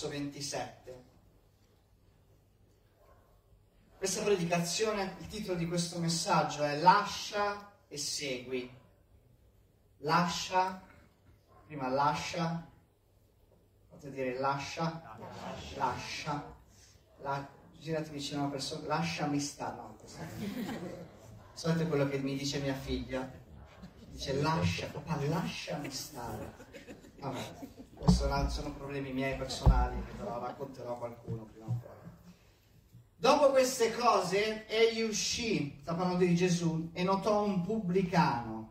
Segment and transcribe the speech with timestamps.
[0.00, 1.04] verso 27.
[3.98, 8.78] Questa predicazione, il titolo di questo messaggio è Lascia e segui.
[9.98, 10.82] Lascia,
[11.66, 12.66] prima lascia,
[13.90, 16.54] fate dire lascia, lascia, lascia
[17.18, 17.46] la,
[17.78, 19.96] girati vicino a una persona, lasciami stare, no,
[21.52, 23.30] Sapete quello che mi dice mia figlia?
[24.08, 26.54] Dice lascia, papà lasciami stare.
[27.18, 31.98] Vabbè, questo sono problemi miei personali che però racconterò a qualcuno prima o poi.
[33.16, 38.68] Dopo queste cose egli uscì, sta parlando di Gesù, e notò un pubblicano.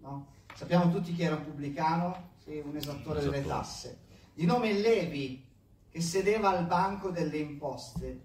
[0.00, 0.26] No?
[0.54, 2.30] Sappiamo tutti chi era un pubblicano?
[2.44, 4.00] Sì, un esattore delle tasse.
[4.34, 5.42] Di nome Levi,
[5.90, 8.20] che sedeva al banco delle imposte,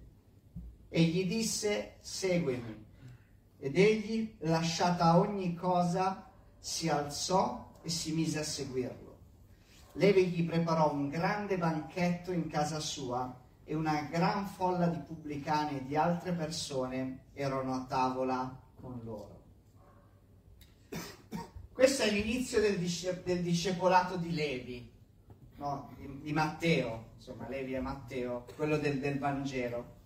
[0.90, 2.86] e gli disse, seguimi.
[3.58, 9.01] Ed egli, lasciata ogni cosa, si alzò e si mise a seguirlo.
[9.94, 15.80] Levi gli preparò un grande banchetto in casa sua e una gran folla di pubblicani
[15.80, 19.40] e di altre persone erano a tavola con loro.
[21.74, 24.92] Questo è l'inizio del, disce- del discepolato di Levi,
[25.56, 25.90] no?
[25.98, 30.00] di, di, Matteo, insomma Levi è Matteo, quello del, del Vangelo.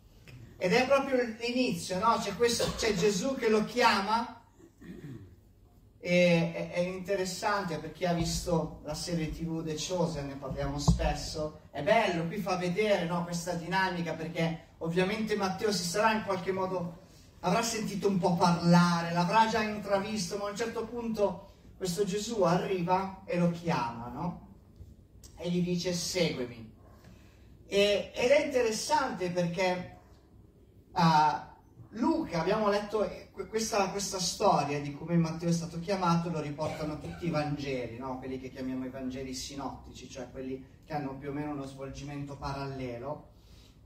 [0.57, 2.17] Ed è proprio l'inizio, no?
[2.19, 4.34] C'è, questo, c'è Gesù che lo chiama
[6.07, 11.61] e è, interessante per chi ha visto la serie tv The Chosen, ne parliamo spesso,
[11.71, 16.51] è bello, qui fa vedere no, questa dinamica perché ovviamente Matteo si sarà in qualche
[16.51, 16.99] modo,
[17.39, 22.43] avrà sentito un po' parlare, l'avrà già intravisto, ma a un certo punto questo Gesù
[22.43, 24.49] arriva e lo chiama, no?
[25.37, 26.71] E gli dice seguimi.
[27.65, 29.97] E, ed è interessante perché
[30.91, 30.99] uh,
[31.97, 37.25] Luca, abbiamo letto questa, questa, storia di come Matteo è stato chiamato, lo riportano tutti
[37.25, 38.17] i Vangeli, no?
[38.17, 42.37] quelli che chiamiamo i Vangeli sinottici, cioè quelli che hanno più o meno uno svolgimento
[42.37, 43.33] parallelo.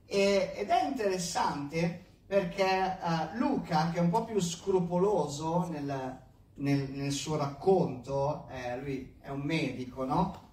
[0.05, 6.21] E, ed è interessante perché uh, Luca, che è un po' più scrupoloso nel,
[6.55, 10.47] nel, nel suo racconto, eh, lui è un medico, no?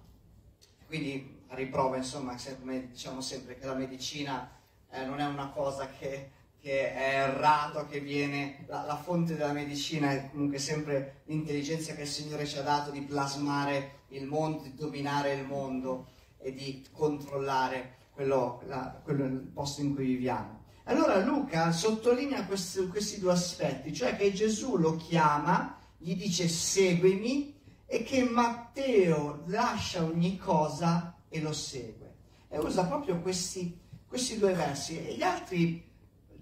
[0.87, 4.49] Quindi riprova, insomma, come diciamo sempre che la medicina
[4.89, 6.31] eh, non è una cosa che
[6.67, 12.01] che è errato, che viene, la, la, fonte della medicina è comunque sempre l'intelligenza che
[12.01, 16.07] il Signore ci ha dato di plasmare il mondo, di dominare il mondo
[16.37, 20.65] e di controllare quello, la, quello il posto in cui viviamo.
[20.83, 27.61] Allora Luca sottolinea questi, questi due aspetti, cioè che Gesù lo chiama, gli dice seguimi
[27.85, 32.15] e che Matteo lascia ogni cosa e lo segue.
[32.49, 34.97] E usa proprio questi, questi due versi.
[34.97, 35.86] E gli altri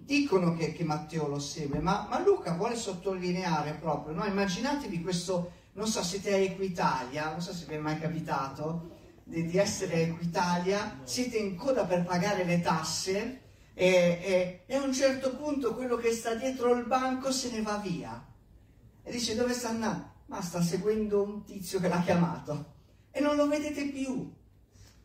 [0.06, 4.24] dicono che, che Matteo lo segue, ma, ma, Luca vuole sottolineare proprio, no?
[4.24, 8.94] immaginatevi questo, non so, siete a Equitalia, non so se vi è mai capitato
[9.24, 13.40] di, di essere a Equitalia, siete in coda per pagare le tasse
[13.74, 17.60] e, e, e, a un certo punto quello che sta dietro il banco se ne
[17.60, 18.24] va via
[19.02, 20.14] e dice dove sta andando?
[20.26, 22.74] Ma sta seguendo un tizio che l'ha chiamato
[23.10, 24.32] e non lo vedete più.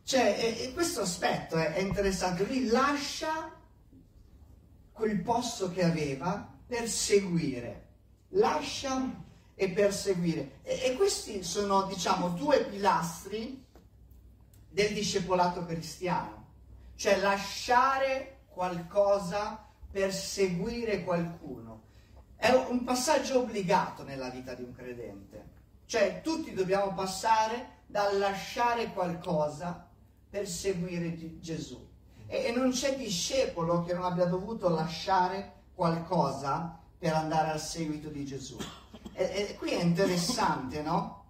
[0.04, 3.50] Cioè, e, questo aspetto è, è interessante, lui lascia
[4.92, 7.88] quel posto che aveva per seguire.
[8.30, 10.58] Lascia e perseguire.
[10.62, 13.64] E, e questi sono, diciamo, due pilastri
[14.68, 16.50] del discepolato cristiano.
[16.94, 21.82] Cioè lasciare qualcosa per seguire qualcuno.
[22.36, 25.50] È un passaggio obbligato nella vita di un credente.
[25.86, 29.88] Cioè tutti dobbiamo passare dal lasciare qualcosa
[30.28, 31.91] per seguire Gesù.
[32.32, 38.08] E, e non c'è discepolo che non abbia dovuto lasciare qualcosa per andare al seguito
[38.08, 38.56] di Gesù.
[39.12, 41.26] E, e qui è interessante, no?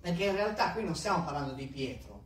[0.00, 2.22] Perché in realtà qui non stiamo parlando di Pietro.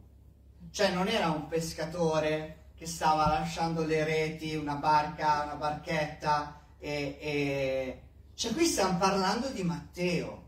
[0.70, 7.18] Cioè non era un pescatore che stava lasciando le reti, una barca, una barchetta e,
[7.20, 8.02] e...
[8.32, 10.46] Cioè qui stiamo parlando di Matteo,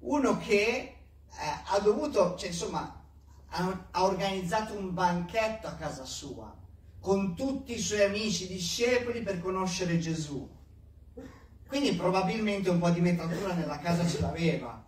[0.00, 0.96] uno che eh,
[1.64, 3.02] ha dovuto, cioè insomma,
[3.48, 6.54] ha, ha organizzato un banchetto a casa sua
[7.00, 10.48] con tutti i suoi amici discepoli per conoscere Gesù.
[11.66, 14.84] Quindi probabilmente un po' di metatura nella casa ce l'aveva.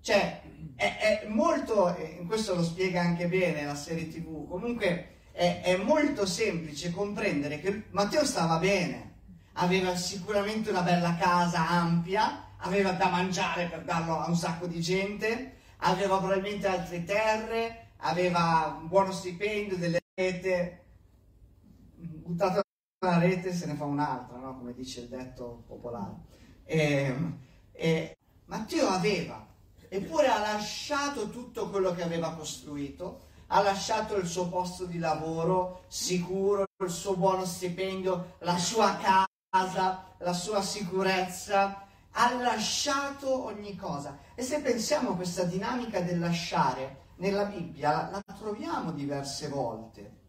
[0.00, 0.42] Cioè,
[0.76, 1.96] è, è molto,
[2.26, 7.84] questo lo spiega anche bene la serie tv, comunque è, è molto semplice comprendere che
[7.90, 9.10] Matteo stava bene,
[9.54, 14.80] aveva sicuramente una bella casa ampia, aveva da mangiare per darlo a un sacco di
[14.80, 20.81] gente, aveva probabilmente altre terre, aveva un buono stipendio, delle rete,
[22.06, 22.62] buttata
[23.02, 24.56] una rete se ne fa un'altra, no?
[24.58, 26.14] come dice il detto popolare.
[26.64, 27.14] E,
[27.72, 28.16] e
[28.46, 29.46] Matteo aveva,
[29.88, 35.84] eppure ha lasciato tutto quello che aveva costruito, ha lasciato il suo posto di lavoro
[35.88, 44.18] sicuro, il suo buono stipendio, la sua casa, la sua sicurezza, ha lasciato ogni cosa.
[44.34, 50.20] E se pensiamo a questa dinamica del lasciare, nella Bibbia la troviamo diverse volte.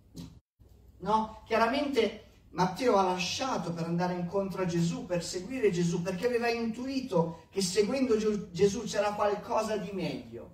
[1.03, 1.41] No?
[1.45, 7.43] Chiaramente Matteo ha lasciato per andare incontro a Gesù, per seguire Gesù, perché aveva intuito
[7.49, 8.15] che seguendo
[8.51, 10.51] Gesù c'era qualcosa di meglio.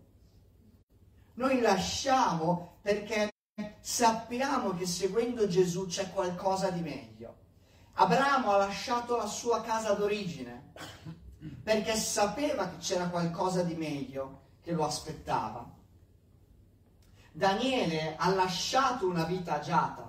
[1.36, 3.32] Noi lasciamo perché
[3.80, 7.36] sappiamo che seguendo Gesù c'è qualcosa di meglio.
[7.94, 10.72] Abramo ha lasciato la sua casa d'origine
[11.62, 15.78] perché sapeva che c'era qualcosa di meglio che lo aspettava.
[17.32, 20.09] Daniele ha lasciato una vita agiata.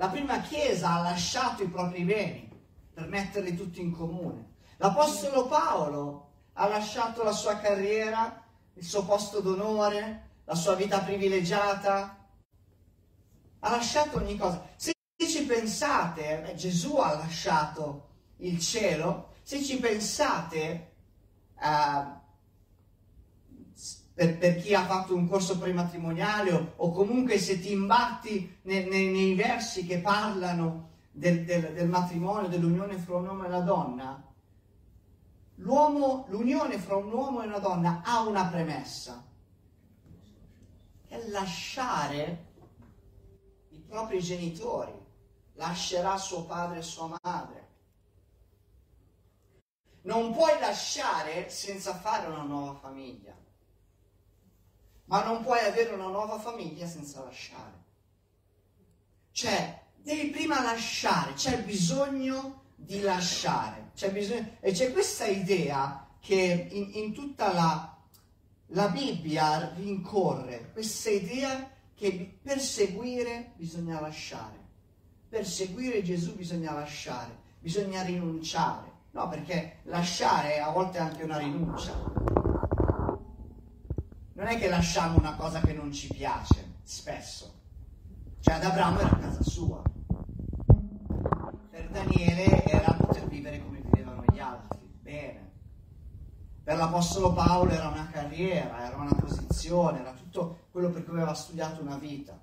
[0.00, 2.50] La prima chiesa ha lasciato i propri beni
[2.90, 4.54] per metterli tutti in comune.
[4.78, 8.42] L'Apostolo Paolo ha lasciato la sua carriera,
[8.72, 12.16] il suo posto d'onore, la sua vita privilegiata.
[13.58, 14.66] Ha lasciato ogni cosa.
[14.74, 18.08] Se ci pensate, Gesù ha lasciato
[18.38, 19.34] il cielo.
[19.42, 20.92] Se ci pensate,
[21.60, 22.19] eh,
[24.20, 28.84] per, per, chi ha fatto un corso prematrimoniale o, o comunque se ti imbatti ne,
[28.84, 33.60] ne, nei versi che parlano del, del, del, matrimonio, dell'unione fra un uomo e una
[33.60, 34.22] donna,
[35.54, 39.24] l'uomo, l'unione fra un uomo e una donna ha una premessa,
[41.06, 42.48] è lasciare
[43.70, 44.92] i propri genitori,
[45.54, 47.68] lascerà suo padre e sua madre.
[50.02, 53.39] Non puoi lasciare senza fare una nuova famiglia
[55.10, 57.78] ma non puoi avere una nuova famiglia senza lasciare.
[59.32, 63.90] Cioè, devi prima lasciare, c'è bisogno di lasciare.
[63.96, 67.98] C'è bisogno, e c'è questa idea che in, in tutta la,
[68.66, 74.58] la Bibbia rincorre, questa idea che per seguire bisogna lasciare.
[75.28, 78.88] Per seguire Gesù bisogna lasciare, bisogna rinunciare.
[79.10, 82.39] No, perché lasciare a volte è anche una rinuncia
[84.40, 87.58] non è che lasciamo una cosa che non ci piace, spesso.
[88.40, 89.82] Cioè ad Abramo era casa sua.
[91.70, 95.50] Per Daniele era poter vivere come vivevano gli altri, bene.
[96.64, 101.34] Per l'Apostolo Paolo era una carriera, era una posizione, era tutto quello per cui aveva
[101.34, 102.40] studiato una vita.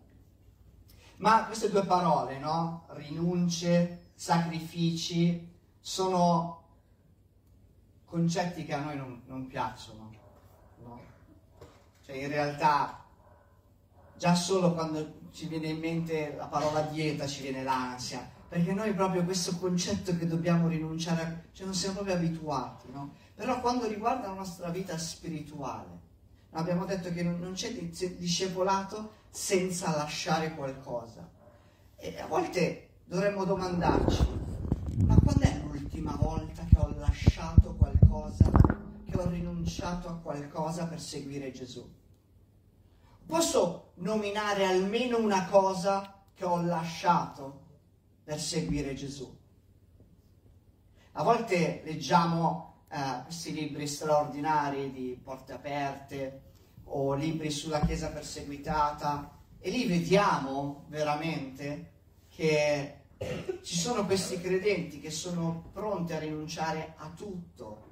[1.15, 2.85] Ma queste due parole, no?
[2.89, 6.61] Rinunce, sacrifici, sono
[8.05, 10.06] concetti che a noi non, non piacciono
[12.07, 13.03] cioè in realtà
[14.15, 18.93] già solo quando ci viene in mente la parola dieta ci viene l'ansia, perché noi
[18.93, 23.13] proprio questo concetto che dobbiamo rinunciare, a, cioè non siamo proprio abituati, no?
[23.35, 25.99] Però quando riguarda la nostra vita spirituale,
[26.51, 31.29] abbiamo detto che non c'è discepolato senza lasciare qualcosa.
[31.97, 34.25] E a volte dovremmo domandarci,
[35.05, 38.49] ma quando è l'ultima volta che ho lasciato qualcosa,
[39.09, 41.87] che ho rinunciato a qualcosa per seguire Gesù?
[43.25, 47.65] Posso nominare almeno una cosa che ho lasciato
[48.23, 49.35] per seguire Gesù?
[51.13, 56.41] A volte leggiamo eh, questi libri straordinari di porte aperte
[56.85, 61.93] o libri sulla Chiesa perseguitata e lì vediamo veramente
[62.29, 62.97] che
[63.63, 67.86] ci sono questi credenti che sono pronti a rinunciare a tutto,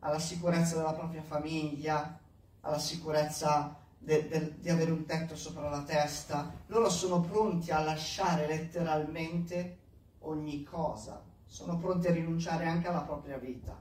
[0.00, 2.18] alla sicurezza della propria famiglia,
[2.60, 7.82] alla sicurezza de, de, di avere un tetto sopra la testa, loro sono pronti a
[7.82, 9.78] lasciare letteralmente
[10.20, 13.80] ogni cosa, sono pronti a rinunciare anche alla propria vita.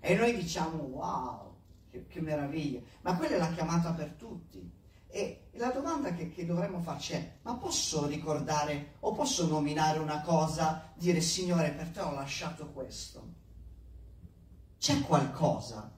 [0.00, 1.54] E noi diciamo wow,
[1.90, 4.78] che, che meraviglia, ma quella è la chiamata per tutti.
[5.12, 10.20] E la domanda che, che, dovremmo farci è, ma posso ricordare o posso nominare una
[10.20, 13.39] cosa, dire Signore, per te ho lasciato questo?
[14.80, 15.94] C'è qualcosa?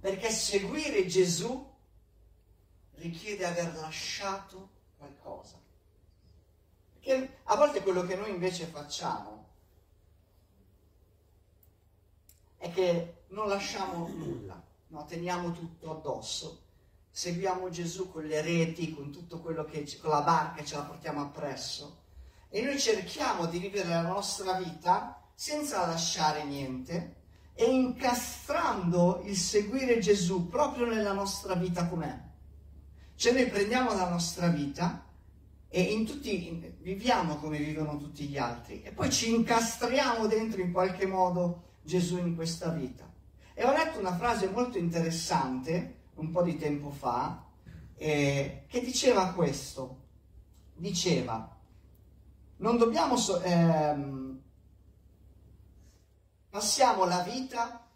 [0.00, 1.74] Perché seguire Gesù
[2.96, 4.68] richiede aver lasciato
[4.98, 5.58] qualcosa.
[6.92, 9.48] Perché a volte quello che noi invece facciamo
[12.58, 15.04] è che non lasciamo nulla, no?
[15.06, 16.64] teniamo tutto addosso,
[17.08, 21.22] seguiamo Gesù con le reti, con tutto quello che con la barca ce la portiamo
[21.22, 22.04] appresso
[22.50, 27.14] e noi cerchiamo di vivere la nostra vita senza lasciare niente
[27.52, 32.18] e incastrando il seguire Gesù proprio nella nostra vita com'è.
[33.14, 35.04] Cioè noi prendiamo la nostra vita
[35.68, 40.62] e in tutti, in, viviamo come vivono tutti gli altri e poi ci incastriamo dentro
[40.62, 43.04] in qualche modo Gesù in questa vita.
[43.52, 47.44] E ho letto una frase molto interessante un po' di tempo fa
[47.94, 50.04] eh, che diceva questo.
[50.74, 51.54] Diceva,
[52.56, 53.18] non dobbiamo...
[53.18, 54.25] So- ehm,
[56.56, 57.86] passiamo la vita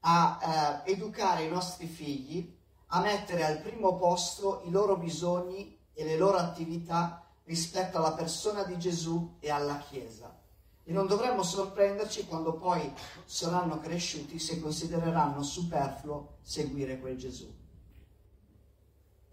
[0.00, 6.04] a eh, educare i nostri figli, a mettere al primo posto i loro bisogni e
[6.04, 10.34] le loro attività rispetto alla persona di Gesù e alla Chiesa.
[10.82, 12.90] E non dovremmo sorprenderci quando poi
[13.26, 17.54] saranno cresciuti se considereranno superfluo seguire quel Gesù.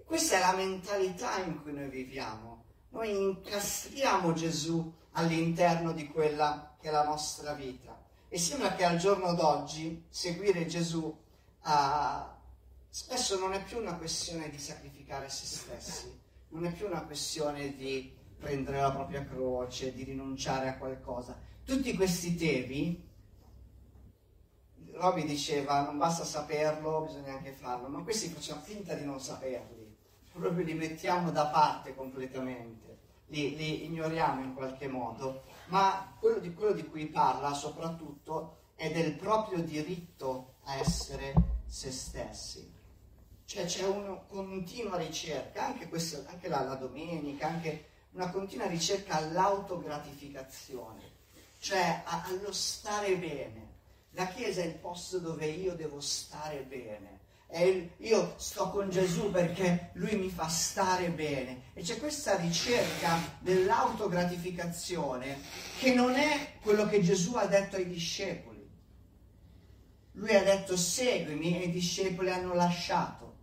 [0.04, 2.66] Questa è la mentalità in cui noi viviamo.
[2.90, 8.07] Noi incastriamo Gesù all'interno di quella che è la nostra vita.
[8.38, 11.72] E sembra che al giorno d'oggi seguire Gesù uh,
[12.88, 17.76] spesso non è più una questione di sacrificare se stessi, non è più una questione
[17.76, 21.36] di prendere la propria croce, di rinunciare a qualcosa.
[21.66, 23.10] Tutti questi temi,
[24.92, 29.98] Roby diceva non basta saperlo, bisogna anche farlo, ma questi facciamo finta di non saperli,
[30.32, 36.54] proprio li mettiamo da parte completamente, li, li ignoriamo in qualche modo, ma quello di,
[36.54, 41.34] quello di cui parla soprattutto è del proprio diritto a essere
[41.66, 42.74] se stessi.
[43.46, 49.16] Cioè c'è una continua ricerca, anche, questo, anche la, la domenica, anche una continua ricerca
[49.16, 51.12] all'autogratificazione,
[51.60, 53.76] cioè a, allo stare bene.
[54.12, 57.17] La Chiesa è il posto dove io devo stare bene.
[57.50, 61.72] Il, io sto con Gesù perché lui mi fa stare bene.
[61.74, 65.40] E c'è questa ricerca dell'autogratificazione
[65.80, 68.56] che non è quello che Gesù ha detto ai discepoli.
[70.14, 73.36] Lui ha detto seguimi e i discepoli hanno lasciato.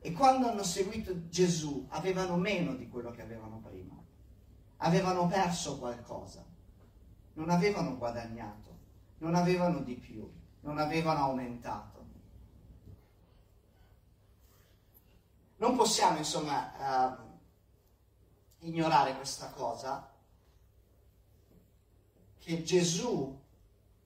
[0.00, 3.98] E quando hanno seguito Gesù avevano meno di quello che avevano prima
[4.78, 6.44] avevano perso qualcosa,
[7.34, 8.76] non avevano guadagnato,
[9.18, 10.28] non avevano di più,
[10.60, 11.97] non avevano aumentato.
[15.58, 20.12] Non possiamo insomma eh, ignorare questa cosa
[22.38, 23.40] che Gesù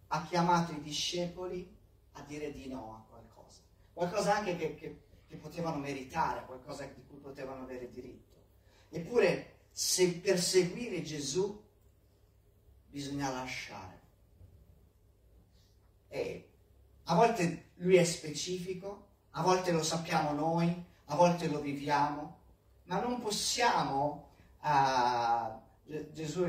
[0.08, 1.78] ha chiamato i discepoli
[2.12, 3.60] a dire di no a qualcosa,
[3.92, 8.36] qualcosa anche che, che, che potevano meritare, qualcosa di cui potevano avere diritto.
[8.88, 11.62] Eppure se per seguire Gesù
[12.88, 14.00] bisogna lasciare.
[16.08, 16.48] E
[17.04, 22.38] a volte lui è specifico, a volte lo sappiamo noi, a volte lo viviamo,
[22.84, 24.30] ma non possiamo,
[24.62, 26.46] uh, Gesù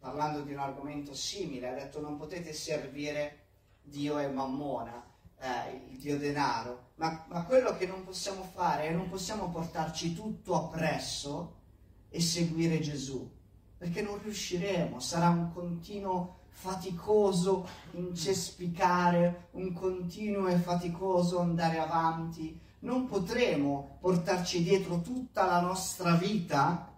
[0.00, 3.46] parlando di un argomento simile ha detto non potete servire
[3.80, 5.00] Dio e Mammona,
[5.38, 10.14] eh, il Dio denaro, ma, ma quello che non possiamo fare è non possiamo portarci
[10.14, 11.60] tutto appresso
[12.08, 13.30] e seguire Gesù,
[13.78, 23.06] perché non riusciremo, sarà un continuo faticoso incespicare, un continuo e faticoso andare avanti, non
[23.06, 26.96] potremo portarci dietro tutta la nostra vita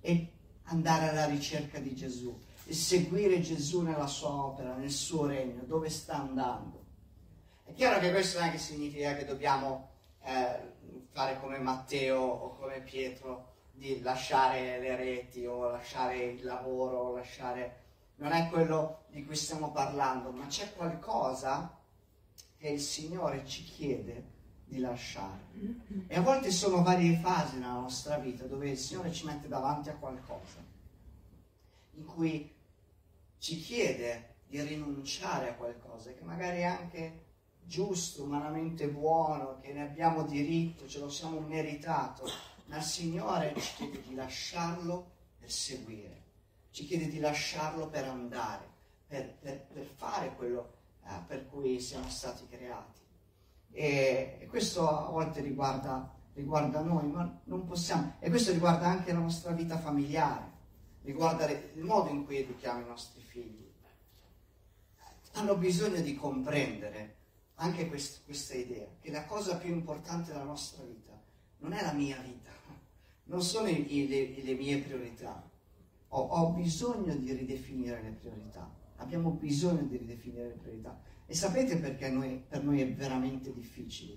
[0.00, 0.32] e
[0.64, 5.88] andare alla ricerca di Gesù e seguire Gesù nella sua opera, nel suo regno, dove
[5.88, 6.84] sta andando.
[7.64, 9.90] È chiaro che questo non è che significa che dobbiamo
[10.22, 10.74] eh,
[11.10, 17.16] fare come Matteo o come Pietro, di lasciare le reti o lasciare il lavoro, o
[17.16, 17.84] lasciare...
[18.16, 21.78] non è quello di cui stiamo parlando, ma c'è qualcosa
[22.56, 24.34] che il Signore ci chiede
[24.66, 25.44] di lasciare.
[26.06, 29.88] E a volte sono varie fasi nella nostra vita dove il Signore ci mette davanti
[29.88, 30.62] a qualcosa,
[31.94, 32.52] in cui
[33.38, 37.24] ci chiede di rinunciare a qualcosa che magari è anche
[37.64, 42.28] giusto, umanamente buono, che ne abbiamo diritto, ce lo siamo meritato,
[42.66, 46.22] ma il Signore ci chiede di lasciarlo per seguire,
[46.70, 48.68] ci chiede di lasciarlo per andare,
[49.06, 53.05] per, per, per fare quello eh, per cui siamo stati creati.
[53.78, 59.18] E, questo a volte riguarda, riguarda, noi, ma non possiamo, e questo riguarda anche la
[59.18, 60.50] nostra vita familiare,
[61.02, 63.64] riguarda il modo in cui educhiamo i nostri figli.
[65.32, 67.16] Hanno bisogno di comprendere
[67.56, 71.12] anche quest, questa idea, che la cosa più importante della nostra vita
[71.58, 72.50] non è la mia vita,
[73.24, 75.46] non sono i, le, le, mie priorità.
[76.08, 78.66] Ho, ho bisogno di ridefinire le priorità.
[78.96, 80.98] Abbiamo bisogno di ridefinire le priorità.
[81.26, 84.16] E sapete perché noi, per noi è veramente difficile?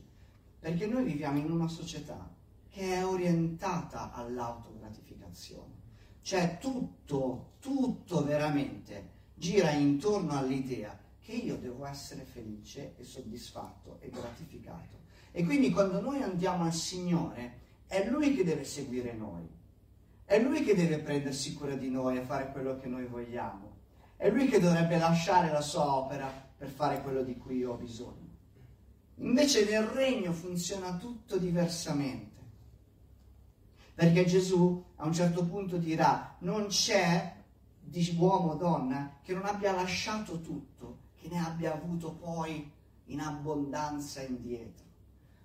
[0.60, 2.32] Perché noi viviamo in una società
[2.70, 5.78] che è orientata all'autogratificazione.
[6.22, 14.10] Cioè tutto, tutto veramente gira intorno all'idea che io devo essere felice e soddisfatto e
[14.10, 14.98] gratificato.
[15.32, 19.48] E quindi quando noi andiamo al Signore, è Lui che deve seguire noi,
[20.26, 23.78] è Lui che deve prendersi cura di noi e fare quello che noi vogliamo.
[24.16, 28.28] È lui che dovrebbe lasciare la sua opera per fare quello di cui ho bisogno.
[29.16, 32.38] Invece nel regno funziona tutto diversamente.
[33.96, 37.34] Perché Gesù a un certo punto dirà, non c'è
[37.80, 42.70] di uomo o donna che non abbia lasciato tutto, che ne abbia avuto poi
[43.06, 44.86] in abbondanza indietro.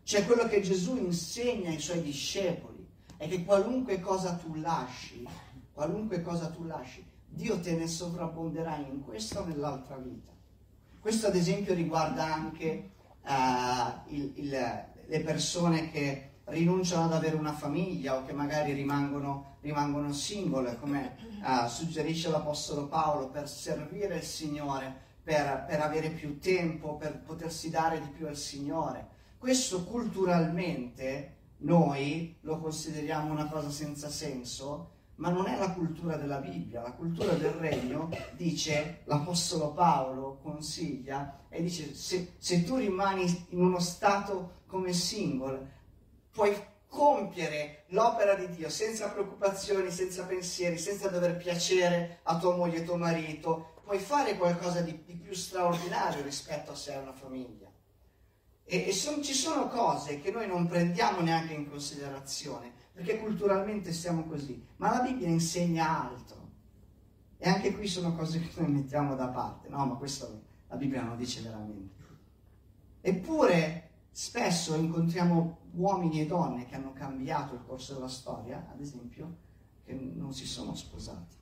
[0.02, 2.84] Cioè quello che Gesù insegna ai suoi discepoli
[3.16, 5.24] è che qualunque cosa tu lasci,
[5.72, 10.33] qualunque cosa tu lasci, Dio te ne sovrabbonderà in questa o nell'altra vita.
[11.04, 12.92] Questo ad esempio riguarda anche
[13.24, 19.58] uh, il, il, le persone che rinunciano ad avere una famiglia o che magari rimangono,
[19.60, 26.38] rimangono single, come uh, suggerisce l'Apostolo Paolo, per servire il Signore, per, per avere più
[26.38, 29.08] tempo, per potersi dare di più al Signore.
[29.36, 36.38] Questo culturalmente noi lo consideriamo una cosa senza senso, ma non è la cultura della
[36.38, 43.46] Bibbia, la cultura del regno dice, l'Apostolo Paolo consiglia e dice se, se tu rimani
[43.50, 45.70] in uno stato come single,
[46.32, 46.52] puoi
[46.88, 52.84] compiere l'opera di Dio senza preoccupazioni, senza pensieri, senza dover piacere a tua moglie e
[52.84, 57.70] tuo marito, puoi fare qualcosa di, di più straordinario rispetto a se hai una famiglia.
[58.64, 63.92] E, e son, ci sono cose che noi non prendiamo neanche in considerazione, perché culturalmente
[63.92, 66.42] siamo così, ma la Bibbia insegna altro.
[67.36, 71.02] E anche qui sono cose che noi mettiamo da parte, no, ma questo la Bibbia
[71.02, 72.02] non dice veramente.
[73.00, 79.38] Eppure spesso incontriamo uomini e donne che hanno cambiato il corso della storia, ad esempio,
[79.84, 81.36] che non si sono sposati,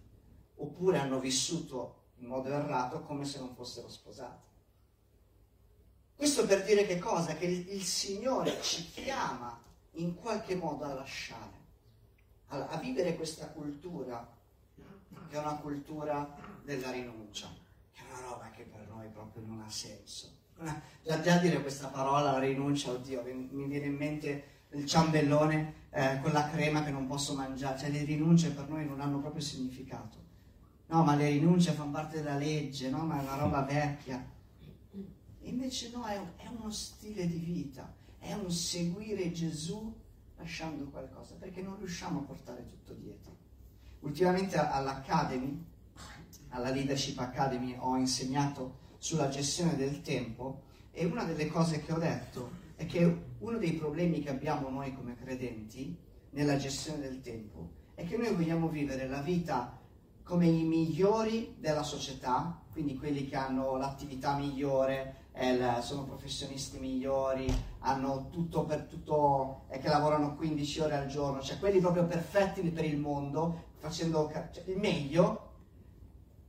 [0.56, 4.48] oppure hanno vissuto in modo errato come se non fossero sposati.
[6.16, 7.34] Questo per dire che cosa?
[7.34, 9.60] Che il, il Signore ci chiama
[9.92, 11.60] in qualche modo a lasciare,
[12.48, 14.26] a, a vivere questa cultura,
[15.28, 17.48] che è una cultura della rinuncia,
[17.92, 20.40] che è una roba che per noi proprio non ha senso
[21.02, 26.20] Già, già dire questa parola, la rinuncia, oddio, mi viene in mente il ciambellone eh,
[26.22, 29.42] con la crema che non posso mangiare, cioè le rinunce per noi non hanno proprio
[29.42, 30.20] significato.
[30.86, 33.04] No, ma le rinunce fanno parte della legge, no?
[33.04, 34.24] Ma è una roba vecchia.
[35.40, 39.92] Invece no, è, è uno stile di vita, è un seguire Gesù
[40.36, 43.36] lasciando qualcosa, perché non riusciamo a portare tutto dietro.
[44.00, 45.64] Ultimamente all'Academy,
[46.50, 51.98] alla Leadership Academy, ho insegnato sulla gestione del tempo e una delle cose che ho
[51.98, 55.96] detto è che uno dei problemi che abbiamo noi come credenti
[56.30, 59.78] nella gestione del tempo è che noi vogliamo vivere la vita
[60.22, 65.21] come i migliori della società, quindi quelli che hanno l'attività migliore,
[65.80, 71.58] sono professionisti migliori, hanno tutto per tutto, e che lavorano 15 ore al giorno, cioè
[71.58, 75.50] quelli proprio perfetti per il mondo, facendo cioè, il meglio.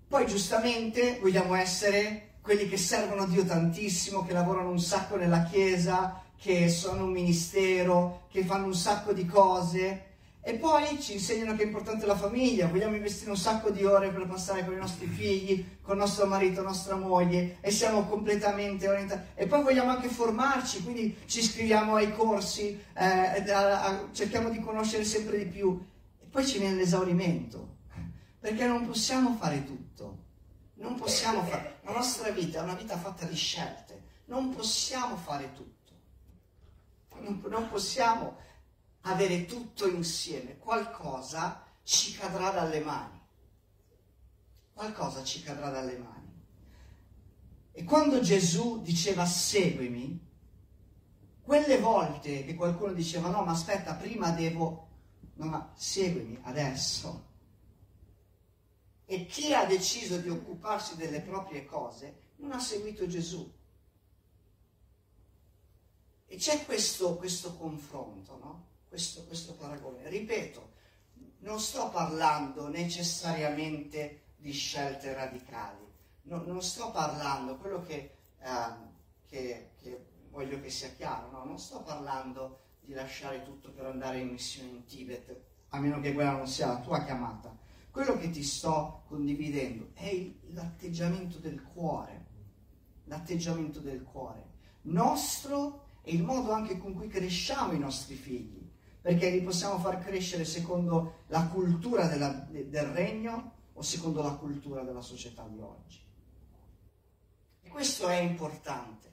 [0.08, 6.22] Poi giustamente vogliamo essere quelli che servono Dio tantissimo, che lavorano un sacco nella Chiesa,
[6.36, 10.13] che sono un ministero, che fanno un sacco di cose.
[10.46, 14.10] E poi ci insegnano che è importante la famiglia, vogliamo investire un sacco di ore
[14.10, 19.26] per passare con i nostri figli, con nostro marito, nostra moglie e siamo completamente orientati.
[19.36, 24.60] E poi vogliamo anche formarci, quindi ci iscriviamo ai corsi, eh, a, a, cerchiamo di
[24.60, 25.82] conoscere sempre di più.
[26.22, 27.78] E poi ci viene l'esaurimento,
[28.38, 30.18] perché non possiamo fare tutto.
[30.74, 35.54] Non possiamo fare, la nostra vita è una vita fatta di scelte, non possiamo fare
[35.54, 35.94] tutto,
[37.22, 38.36] non, non possiamo
[39.04, 43.20] avere tutto insieme, qualcosa ci cadrà dalle mani,
[44.74, 46.32] qualcosa ci cadrà dalle mani.
[47.72, 50.20] E quando Gesù diceva seguimi,
[51.42, 54.88] quelle volte che qualcuno diceva no, ma aspetta, prima devo,
[55.36, 57.32] no, ma seguimi adesso
[59.06, 63.52] e chi ha deciso di occuparsi delle proprie cose non ha seguito Gesù.
[66.26, 68.72] E c'è questo, questo confronto, no?
[68.94, 70.08] Questo, questo paragone.
[70.08, 70.72] Ripeto,
[71.40, 75.84] non sto parlando necessariamente di scelte radicali,
[76.24, 78.74] no, non sto parlando, quello che, eh,
[79.26, 81.44] che, che, voglio che sia chiaro, no?
[81.44, 86.14] non sto parlando di lasciare tutto per andare in missione in Tibet, a meno che
[86.14, 92.26] quella non sia la tua chiamata quello che ti sto condividendo è l'atteggiamento del cuore,
[93.04, 94.50] l'atteggiamento del cuore
[94.84, 98.63] nostro e il modo anche con cui cresciamo i nostri figli,
[99.04, 104.82] perché li possiamo far crescere secondo la cultura della, del regno o secondo la cultura
[104.82, 106.02] della società di oggi.
[107.64, 109.12] E questo è importante.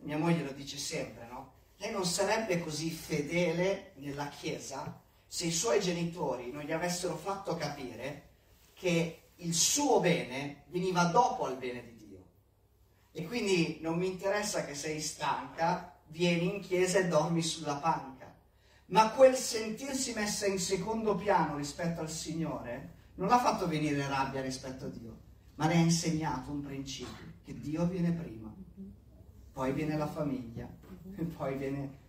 [0.00, 1.52] Mia moglie lo dice sempre, no?
[1.76, 7.54] Lei non sarebbe così fedele nella Chiesa se i suoi genitori non gli avessero fatto
[7.54, 8.30] capire
[8.72, 12.24] che il suo bene veniva dopo al bene di Dio.
[13.12, 18.17] E quindi non mi interessa che sei stanca, vieni in chiesa e dormi sulla panca.
[18.90, 24.40] Ma quel sentirsi messa in secondo piano rispetto al Signore non l'ha fatto venire rabbia
[24.40, 25.18] rispetto a Dio,
[25.56, 28.54] ma le ha insegnato un principio, che Dio viene prima,
[29.52, 30.68] poi viene la famiglia,
[31.16, 32.06] e poi viene...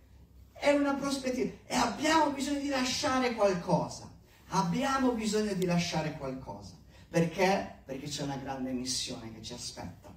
[0.52, 4.10] È una prospettiva e abbiamo bisogno di lasciare qualcosa,
[4.48, 6.78] abbiamo bisogno di lasciare qualcosa.
[7.08, 7.80] Perché?
[7.84, 10.14] Perché c'è una grande missione che ci aspetta.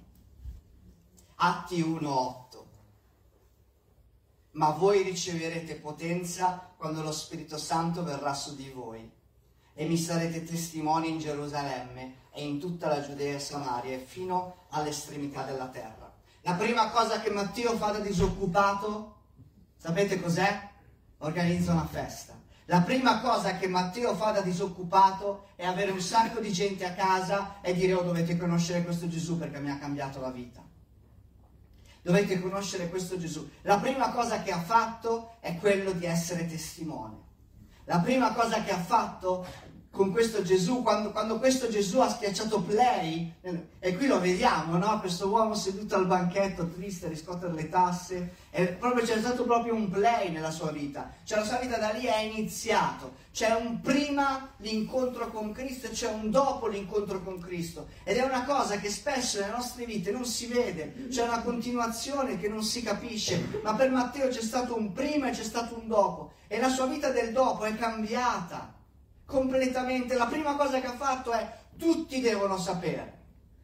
[1.36, 2.43] Atti 1.8
[4.54, 9.10] ma voi riceverete potenza quando lo Spirito Santo verrà su di voi
[9.74, 14.66] e mi sarete testimoni in Gerusalemme e in tutta la Giudea e Samaria e fino
[14.70, 16.12] all'estremità della terra.
[16.42, 19.16] La prima cosa che Matteo fa da disoccupato,
[19.76, 20.70] sapete cos'è?
[21.18, 22.40] Organizza una festa.
[22.66, 26.94] La prima cosa che Matteo fa da disoccupato è avere un sacco di gente a
[26.94, 30.62] casa e dire oh dovete conoscere questo Gesù perché mi ha cambiato la vita.
[32.04, 33.48] Dovete conoscere questo Gesù.
[33.62, 37.16] La prima cosa che ha fatto è quello di essere testimone.
[37.84, 39.46] La prima cosa che ha fatto
[39.94, 43.32] con questo Gesù, quando, quando, questo Gesù ha schiacciato play,
[43.78, 44.98] e qui lo vediamo, no?
[44.98, 49.72] questo uomo seduto al banchetto, triste, a riscuotere le tasse, e proprio c'è stato proprio
[49.72, 53.80] un play nella sua vita, cioè la sua vita da lì è iniziato, c'è un
[53.80, 58.78] prima l'incontro con Cristo e c'è un dopo l'incontro con Cristo, ed è una cosa
[58.78, 63.60] che spesso nelle nostre vite non si vede, c'è una continuazione che non si capisce,
[63.62, 66.86] ma per Matteo c'è stato un prima e c'è stato un dopo, e la sua
[66.86, 68.74] vita del dopo è cambiata
[69.24, 70.14] completamente.
[70.14, 73.22] La prima cosa che ha fatto è tutti devono sapere.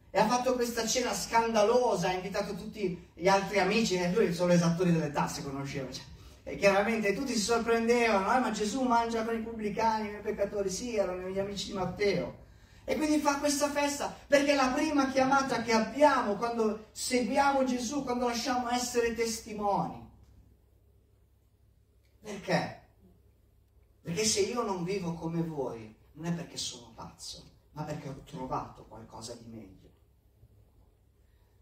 [0.09, 4.51] E ha fatto questa cena scandalosa, ha invitato tutti gli altri amici, e lui sono
[4.51, 5.91] esattori delle tasse, conosceva.
[5.91, 6.03] Cioè.
[6.43, 10.69] E chiaramente tutti si sorprendevano, eh, ma Gesù mangia con i pubblicani, con i peccatori,
[10.69, 12.39] sì, erano gli amici di Matteo.
[12.83, 18.03] E quindi fa questa festa perché è la prima chiamata che abbiamo quando seguiamo Gesù,
[18.03, 20.09] quando lasciamo essere testimoni.
[22.21, 22.80] Perché?
[24.01, 28.21] Perché se io non vivo come voi, non è perché sono pazzo, ma perché ho
[28.25, 29.89] trovato qualcosa di meglio.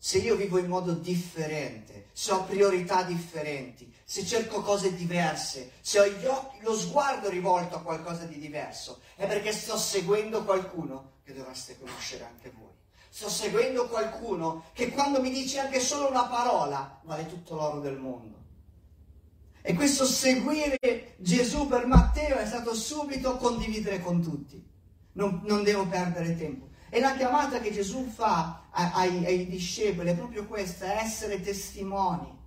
[0.02, 6.00] Se io vivo in modo differente, se ho priorità differenti, se cerco cose diverse, se
[6.00, 11.18] ho gli occhi, lo sguardo rivolto a qualcosa di diverso, è perché sto seguendo qualcuno
[11.26, 12.72] che dovreste conoscere anche voi.
[13.10, 17.98] Sto seguendo qualcuno che quando mi dice anche solo una parola vale tutto l'oro del
[17.98, 18.38] mondo.
[19.62, 24.66] E questo seguire Gesù per Matteo è stato subito condividere con tutti.
[25.14, 26.70] Non, non devo perdere tempo.
[26.90, 32.38] E la chiamata che Gesù fa ai, ai discepoli è proprio questa, essere testimoni.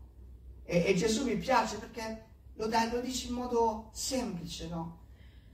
[0.64, 5.00] E, e, Gesù mi piace perché lo, lo dice in modo semplice, no?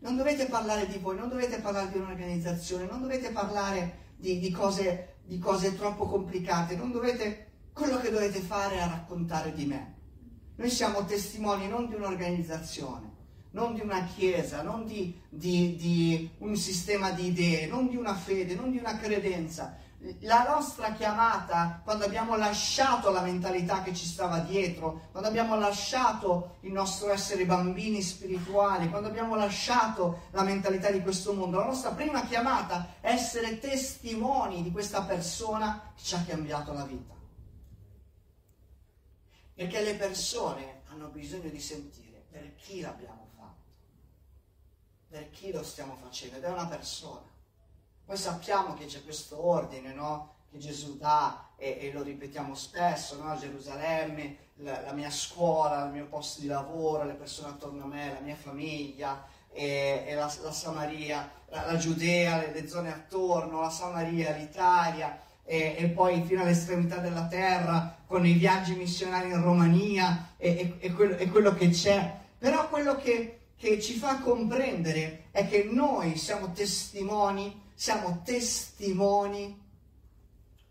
[0.01, 4.51] Non dovete parlare di voi, non dovete parlare di un'organizzazione, non dovete parlare di, di,
[4.51, 9.97] cose, di cose troppo complicate, non dovete, quello che dovete fare è raccontare di me.
[10.59, 13.13] Noi siamo testimoni non di un'organizzazione,
[13.53, 18.17] non di una chiesa, non di, di, di, un sistema di idee, non di una
[18.17, 19.77] fede, non di una credenza.
[20.23, 26.57] La nostra chiamata, quando abbiamo lasciato la mentalità che ci stava dietro, quando abbiamo lasciato
[26.63, 31.93] il nostro essere bambini spirituali, quando abbiamo lasciato la mentalità di questo mondo, la nostra
[31.93, 37.18] prima chiamata è essere testimoni di questa persona che ci ha cambiato la vita.
[39.59, 43.73] Perché le persone hanno bisogno di sentire per chi l'abbiamo fatto,
[45.09, 47.27] per chi lo stiamo facendo, ed è una persona.
[48.05, 50.35] Noi sappiamo che c'è questo ordine, no?
[50.49, 53.37] Che Gesù dà e, e lo ripetiamo spesso, no?
[53.37, 58.13] Gerusalemme, la, la, mia scuola, il mio posto di lavoro, le persone attorno a me,
[58.13, 63.63] la mia famiglia, e, e la, la, Samaria, la, la Giudea, le, le zone attorno,
[63.63, 69.43] la Samaria, l'Italia e, e, poi fino all'estremità della terra, con i viaggi missionari in
[69.43, 72.21] Romania e, e, quello, e quello, che c'è.
[72.37, 79.59] Però quello che, che ci fa comprendere è che noi siamo testimoni, siamo testimoni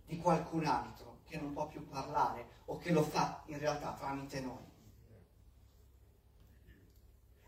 [0.06, 4.40] di qualcun altro che non può più parlare o che lo fa in realtà tramite
[4.42, 4.66] noi.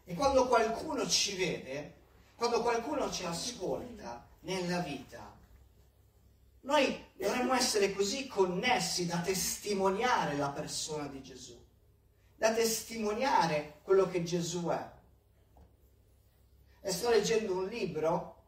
[0.03, 1.93] E quando qualcuno ci vede,
[2.35, 5.37] quando qualcuno ci ascolta nella vita,
[6.69, 11.59] noi dovremmo essere così connessi da testimoniare la persona di Gesù,
[12.35, 14.91] da testimoniare quello che Gesù è.
[16.81, 18.43] E sto leggendo un libro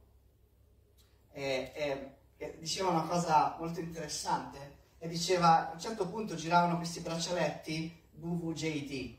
[1.31, 6.77] e, e, che diceva una cosa molto interessante e diceva a un certo punto giravano
[6.77, 9.15] questi braccialetti WWJD eh,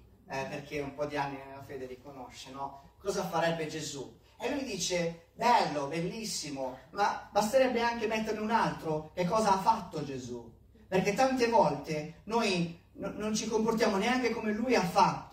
[0.49, 2.91] perché un po' di anni nella fede li conosce, no?
[2.99, 4.21] Cosa farebbe Gesù?
[4.45, 9.13] E lui dice, bello, bellissimo, ma basterebbe anche metterne un altro.
[9.15, 10.53] Che cosa ha fatto Gesù?
[10.89, 15.33] Perché tante volte noi no, non ci comportiamo neanche come lui ha fatto.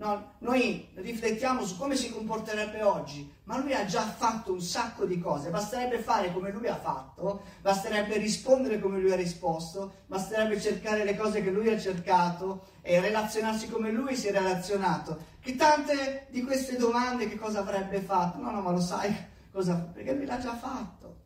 [0.00, 5.04] No, noi riflettiamo su come si comporterebbe oggi, ma lui ha già fatto un sacco
[5.04, 10.58] di cose, basterebbe fare come lui ha fatto, basterebbe rispondere come lui ha risposto, basterebbe
[10.58, 15.18] cercare le cose che lui ha cercato e relazionarsi come lui si è relazionato.
[15.40, 18.38] Che tante di queste domande che cosa avrebbe fatto?
[18.38, 19.14] No, no, ma lo sai
[19.50, 19.76] cosa?
[19.76, 21.16] Perché lui l'ha già fatto.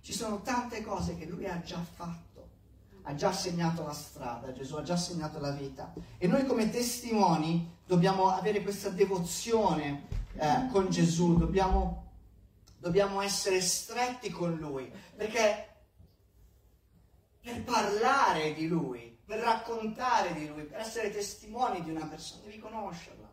[0.00, 2.20] Ci sono tante cose che lui ha già fatto
[3.04, 5.92] ha già segnato la strada, Gesù ha già segnato la vita.
[6.18, 12.12] E noi come testimoni dobbiamo avere questa devozione eh, con Gesù, dobbiamo,
[12.78, 15.68] dobbiamo essere stretti con Lui, perché
[17.40, 22.58] per parlare di Lui, per raccontare di Lui, per essere testimoni di una persona, devi
[22.58, 23.28] conoscerla,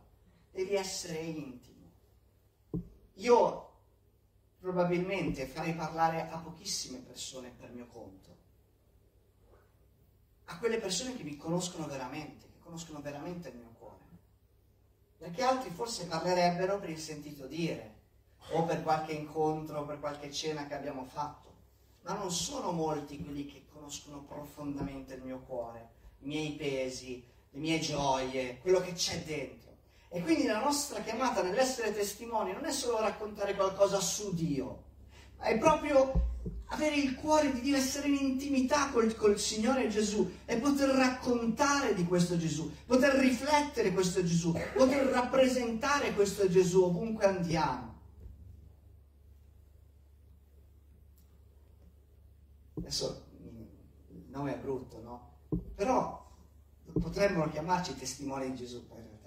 [0.50, 1.90] devi essere intimo.
[3.14, 3.72] Io
[4.60, 8.28] probabilmente farei parlare a pochissime persone per mio conto
[10.50, 13.96] a quelle persone che mi conoscono veramente, che conoscono veramente il mio cuore.
[15.18, 17.96] Perché altri forse parlerebbero per il sentito dire,
[18.52, 21.46] o per qualche incontro, per qualche cena che abbiamo fatto.
[22.02, 27.58] Ma non sono molti quelli che conoscono profondamente il mio cuore, i miei pesi, le
[27.58, 29.67] mie gioie, quello che c'è dentro.
[30.10, 34.84] E quindi la nostra chiamata nell'essere testimoni non è solo raccontare qualcosa su Dio,
[35.36, 36.28] ma è proprio
[36.70, 42.04] avere il cuore di essere in intimità col, col Signore Gesù e poter raccontare di
[42.06, 47.96] questo Gesù, poter riflettere questo Gesù, poter rappresentare questo Gesù ovunque andiamo.
[52.78, 53.26] Adesso
[54.10, 55.32] il nome è brutto, no?
[55.74, 56.26] Però
[56.98, 59.17] potremmo chiamarci testimoni di Gesù, non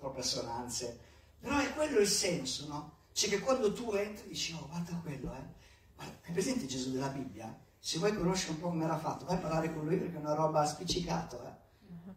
[0.00, 0.98] troppe assonanze,
[1.38, 2.98] però è quello il senso, no?
[3.12, 5.58] Cioè che quando tu entri dici, oh guarda quello, eh,
[5.96, 7.56] hai presente Gesù della Bibbia?
[7.78, 10.20] Se vuoi conoscere un po' come era fatto, vai a parlare con lui perché è
[10.20, 11.36] una roba spiccicata.
[11.46, 12.14] Eh?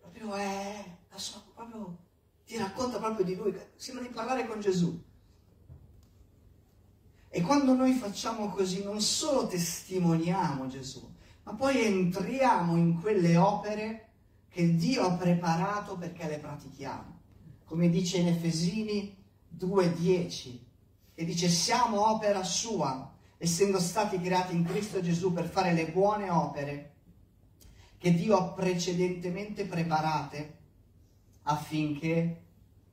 [0.00, 1.98] Proprio è, so, proprio,
[2.44, 5.02] ti racconta proprio di lui, sembra di parlare con Gesù.
[7.28, 14.05] E quando noi facciamo così non solo testimoniamo Gesù, ma poi entriamo in quelle opere
[14.48, 17.20] che Dio ha preparato perché le pratichiamo.
[17.64, 19.16] Come dice in Efesini
[19.56, 20.58] 2.10,
[21.14, 26.30] e dice siamo opera sua, essendo stati creati in Cristo Gesù per fare le buone
[26.30, 26.94] opere
[27.98, 30.58] che Dio ha precedentemente preparate
[31.42, 32.44] affinché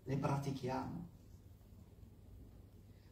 [0.03, 1.07] le pratichiamo.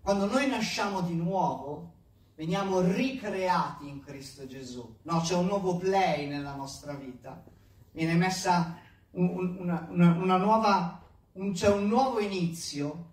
[0.01, 1.93] Quando noi nasciamo di nuovo,
[2.35, 4.97] veniamo ricreati in Cristo Gesù.
[5.03, 7.43] No, c'è un nuovo play nella nostra vita.
[7.91, 8.77] Viene messa
[9.11, 11.01] un, una, una, nuova,
[11.33, 13.09] un, c'è un nuovo inizio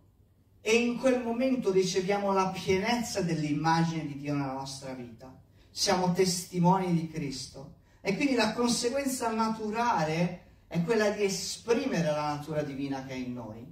[0.61, 5.35] e in quel momento riceviamo la pienezza dell'immagine di Dio nella nostra vita.
[5.71, 7.77] Siamo testimoni di Cristo.
[8.01, 13.33] E quindi la conseguenza naturale è quella di esprimere la natura divina che è in
[13.33, 13.67] noi,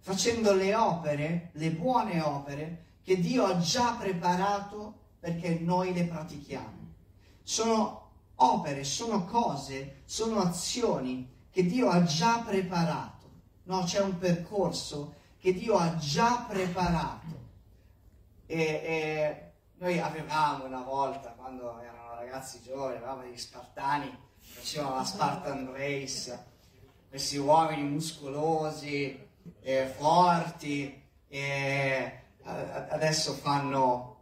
[0.00, 6.90] facendo le opere, le buone opere che Dio ha già preparato perché noi le pratichiamo.
[7.42, 8.01] Sono
[8.42, 13.30] opere, sono cose, sono azioni che Dio ha già preparato.
[13.64, 17.40] No, c'è un percorso che Dio ha già preparato.
[18.46, 25.04] E, e noi avevamo una volta, quando erano ragazzi giovani, avevamo degli spartani, facevano la
[25.04, 26.44] Spartan Race,
[27.08, 29.28] questi uomini muscolosi,
[29.60, 34.16] eh, forti, e adesso fanno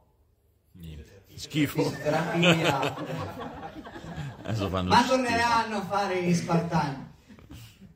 [0.73, 1.25] Niente.
[1.35, 1.91] schifo.
[1.91, 2.95] Terapia.
[4.89, 7.09] Ma torneranno a fare gli spartani.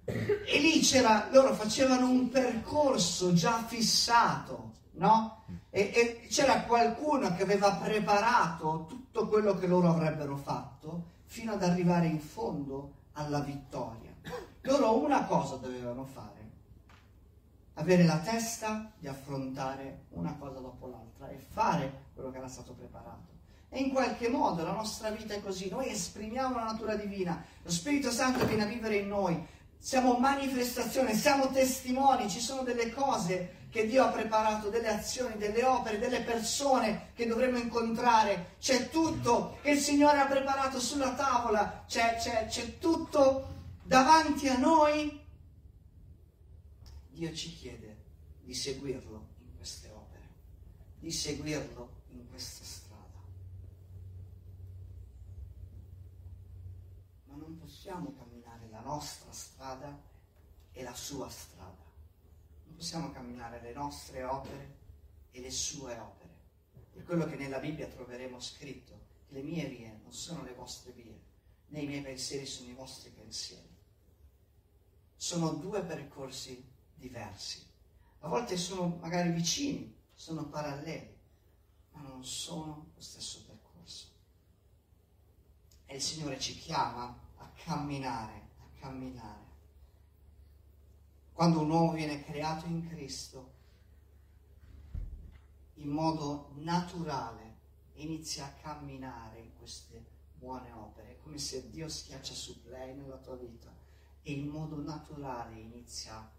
[0.05, 5.45] E lì c'era, loro facevano un percorso già fissato, no?
[5.71, 11.63] E, e, c'era qualcuno che aveva preparato tutto quello che loro avrebbero fatto fino ad
[11.63, 14.13] arrivare in fondo alla vittoria.
[14.63, 16.51] Loro una cosa dovevano fare,
[17.75, 22.73] avere la testa di affrontare una cosa dopo l'altra e fare quello che era stato
[22.73, 23.34] preparato.
[23.75, 27.71] E in qualche modo la nostra vita è così, noi esprimiamo la natura divina, lo
[27.73, 29.45] Spirito Santo viene a vivere in noi,
[29.77, 35.65] siamo manifestazione, siamo testimoni, ci sono delle cose che Dio ha preparato, delle azioni, delle
[35.65, 41.83] opere, delle persone che dovremo incontrare, c'è tutto che il Signore ha preparato sulla tavola,
[41.89, 43.49] c'è, c'è, c'è tutto
[43.83, 45.21] davanti a noi.
[47.11, 47.97] Dio ci chiede
[48.45, 50.29] di seguirlo in queste opere,
[51.01, 53.21] di seguirlo in questa strada.
[57.25, 60.01] Ma non possiamo camminare la nostra strada
[60.73, 61.85] e la sua strada.
[62.65, 64.77] Non possiamo camminare le nostre opere
[65.31, 66.33] e le sue opere.
[66.95, 71.21] Per quello che nella Bibbia troveremo scritto, le mie vie non sono le vostre vie,
[71.67, 73.69] né i miei pensieri sono i vostri pensieri.
[75.15, 77.71] Sono due percorsi diversi.
[78.21, 81.15] A volte sono magari vicini, sono paralleli,
[81.91, 84.07] ma non sono lo stesso percorso.
[85.85, 89.43] E il Signore ci chiama a camminare, a camminare.
[91.33, 93.53] Quando un uomo viene creato in Cristo,
[95.75, 97.57] in modo naturale
[97.95, 103.37] inizia a camminare in queste buone opere, come se Dio schiaccia su play nella tua
[103.37, 103.73] vita
[104.23, 106.31] e in modo naturale inizia a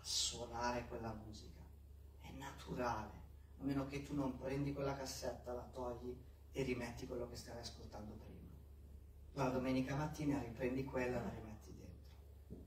[0.00, 1.60] suonare quella musica.
[2.20, 3.22] È naturale,
[3.58, 6.16] a meno che tu non prendi quella cassetta, la togli
[6.52, 8.33] e rimetti quello che stavi ascoltando prima.
[9.34, 12.62] La domenica mattina riprendi quella e la rimetti dentro.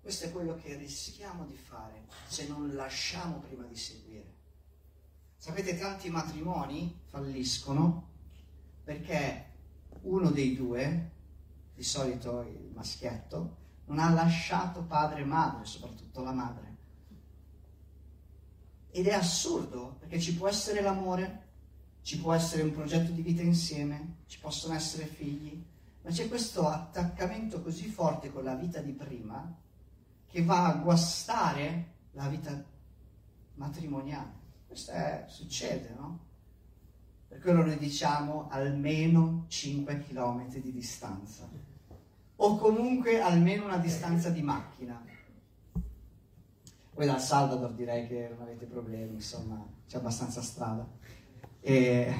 [0.00, 4.34] Questo è quello che rischiamo di fare se non lasciamo prima di seguire.
[5.36, 8.10] Sapete, tanti matrimoni falliscono
[8.84, 9.50] perché
[10.02, 11.10] uno dei due,
[11.74, 13.56] di solito il maschietto,
[13.86, 16.76] non ha lasciato padre e madre, soprattutto la madre.
[18.90, 21.48] Ed è assurdo, perché ci può essere l'amore,
[22.02, 25.70] ci può essere un progetto di vita insieme, ci possono essere figli,
[26.02, 29.56] ma c'è questo attaccamento così forte con la vita di prima
[30.26, 32.64] che va a guastare la vita
[33.54, 34.40] matrimoniale.
[34.66, 36.30] Questo è, succede, no?
[37.28, 41.48] Per quello noi diciamo almeno 5 km di distanza,
[42.36, 45.02] o comunque almeno una distanza di macchina.
[46.94, 50.86] Poi dal Salvador direi che non avete problemi, insomma, c'è abbastanza strada.
[51.60, 52.14] E...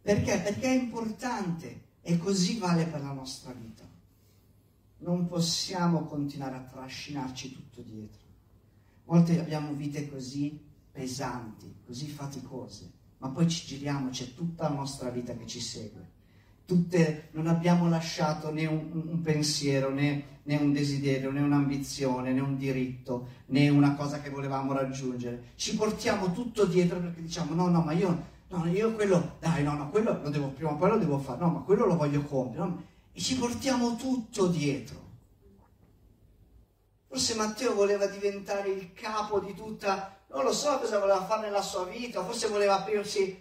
[0.00, 0.40] Perché?
[0.40, 3.86] Perché è importante e così vale per la nostra vita.
[5.00, 8.22] Non possiamo continuare a trascinarci tutto dietro.
[9.04, 10.58] A volte abbiamo vite così
[10.90, 16.16] pesanti, così faticose, ma poi ci giriamo, c'è tutta la nostra vita che ci segue.
[16.64, 22.40] Tutte, non abbiamo lasciato né un, un pensiero, né, né, un desiderio, né un'ambizione, né
[22.40, 25.52] un diritto, né una cosa che volevamo raggiungere.
[25.56, 29.74] Ci portiamo tutto dietro perché diciamo no, no, ma io, no, io quello, dai, no,
[29.74, 32.22] no, quello lo devo, prima o poi lo devo fare, no, ma quello lo voglio
[32.22, 32.64] compiere.
[32.64, 32.86] No?
[33.12, 35.06] E ci portiamo tutto dietro.
[37.06, 41.62] Forse Matteo voleva diventare il capo di tutta non lo so cosa voleva fare nella
[41.62, 43.40] sua vita, forse voleva aprirsi,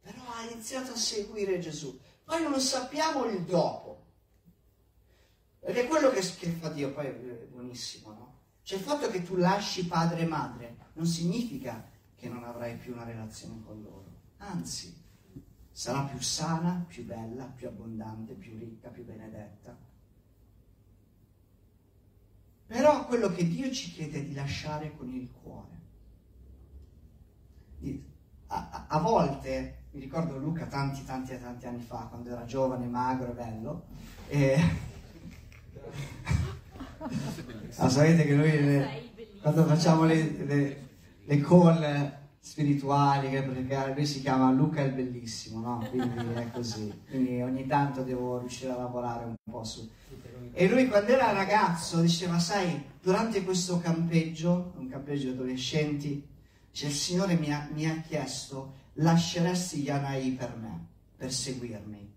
[0.00, 1.98] però ha iniziato a seguire Gesù.
[2.24, 4.04] Poi non sappiamo il dopo.
[5.60, 8.34] Perché quello che, che fa Dio poi è buonissimo, no?
[8.62, 12.92] Cioè il fatto che tu lasci padre e madre non significa che non avrai più
[12.92, 14.05] una relazione con loro.
[14.38, 14.94] Anzi,
[15.70, 19.76] sarà più sana, più bella, più abbondante, più ricca, più benedetta.
[22.66, 25.76] Però quello che Dio ci chiede è di lasciare con il cuore
[28.48, 33.30] a, a, volte, mi ricordo Luca tanti tanti tanti anni fa, quando era giovane, magro
[33.30, 33.84] e bello,
[34.28, 34.60] e...
[37.76, 40.88] ah, sapete che noi le, quando facciamo le, le,
[41.24, 45.84] le call spirituali, perché lui si chiama Luca il Bellissimo, no?
[45.90, 47.02] Quindi è così.
[47.10, 49.90] Quindi ogni tanto devo riuscire a lavorare un po' su.
[50.52, 56.24] E lui quando era ragazzo diceva, sai, durante questo campeggio, un campeggio di adolescenti,
[56.70, 62.12] cioè il Signore mi ha, mi ha chiesto, lasceresti gli Anai per me, per seguirmi?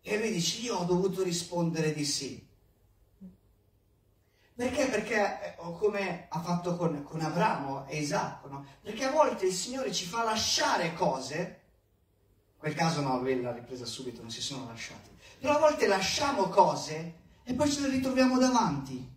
[0.00, 2.42] E lui dice, io ho dovuto rispondere di sì.
[4.60, 4.88] Perché?
[4.88, 8.66] Perché, eh, come ha fatto con, con Abramo e Isacco, no?
[8.82, 11.60] Perché a volte il Signore ci fa lasciare cose,
[12.52, 15.86] in quel caso no, lui l'ha ripresa subito, non si sono lasciati, però a volte
[15.86, 19.10] lasciamo cose e poi ce le ritroviamo davanti.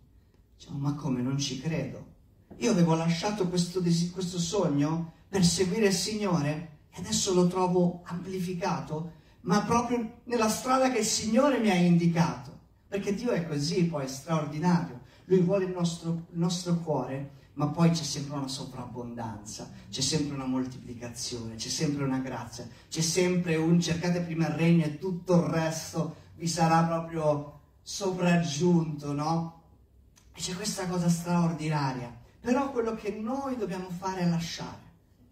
[0.56, 2.12] Diciamo, ma come, non ci credo.
[2.56, 9.12] Io avevo lasciato questo, questo sogno per seguire il Signore e adesso lo trovo amplificato,
[9.42, 12.60] ma proprio nella strada che il Signore mi ha indicato.
[12.88, 14.93] Perché Dio è così, poi è straordinario.
[15.26, 20.34] Lui vuole il nostro, il nostro cuore, ma poi c'è sempre una sovrabbondanza, c'è sempre
[20.34, 25.34] una moltiplicazione, c'è sempre una grazia, c'è sempre un cercate prima il regno e tutto
[25.36, 29.62] il resto vi sarà proprio sopraggiunto, no?
[30.32, 32.12] E c'è questa cosa straordinaria.
[32.40, 34.82] Però quello che noi dobbiamo fare è lasciare,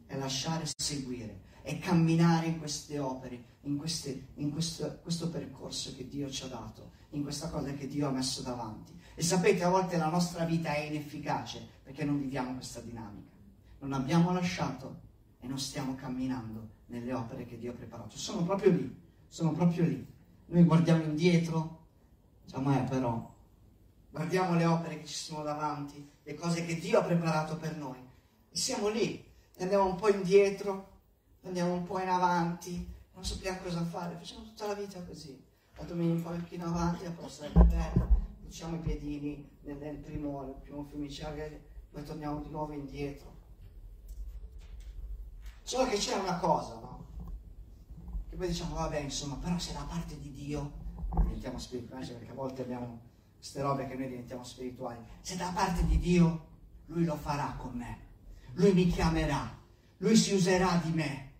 [0.06, 6.08] è lasciare seguire, è camminare in queste opere, in, queste, in questo, questo percorso che
[6.08, 8.98] Dio ci ha dato, in questa cosa che Dio ha messo davanti.
[9.14, 13.36] E sapete, a volte la nostra vita è inefficace perché non viviamo questa dinamica.
[13.80, 15.00] Non abbiamo lasciato
[15.40, 18.16] e non stiamo camminando nelle opere che Dio ha preparato.
[18.16, 18.96] Sono proprio lì,
[19.28, 20.06] sono proprio lì.
[20.46, 21.86] Noi guardiamo indietro,
[22.44, 23.30] diciamo, eh, però
[24.10, 27.98] guardiamo le opere che ci sono davanti, le cose che Dio ha preparato per noi.
[28.50, 29.24] E siamo lì,
[29.58, 31.00] andiamo un po' indietro,
[31.44, 35.42] andiamo un po' in avanti, non sappiamo cosa fare, facciamo tutta la vita così.
[35.76, 38.08] La domenica un po' in avanti, la prossima è bella,
[38.42, 43.30] facciamo i piedini nel, nel primo, nel primo fiumiciare, poi torniamo di nuovo indietro.
[45.62, 47.06] Solo che c'è una cosa, no?
[48.28, 50.72] Che poi diciamo, vabbè, insomma, però se da parte di Dio
[51.22, 53.00] diventiamo spirituali, perché a volte abbiamo
[53.36, 54.98] queste robe che noi diventiamo spirituali.
[55.20, 56.46] Se da parte di Dio,
[56.86, 57.98] Lui lo farà con me.
[58.54, 59.58] Lui mi chiamerà,
[59.98, 61.31] Lui si userà di me.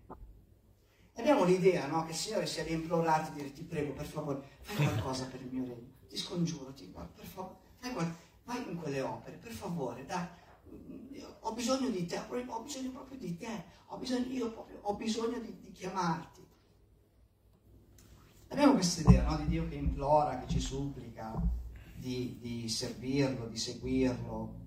[1.15, 2.05] Abbiamo l'idea, no?
[2.05, 5.41] Che il Signore sia di implorarti, di dire ti prego, per favore, fai qualcosa per
[5.41, 5.91] il mio regno.
[6.07, 7.55] Ti scongiuro, ti, per favore,
[7.93, 10.25] qual- vai in quelle opere, per favore, dai.
[11.41, 15.39] Ho bisogno di te, ho bisogno proprio di te, ho bisogno, io proprio, ho bisogno
[15.39, 16.41] di, di chiamarti.
[18.47, 19.37] Abbiamo questa idea no?
[19.37, 21.39] di Dio che implora, che ci supplica
[21.95, 24.61] di, di servirlo, di seguirlo.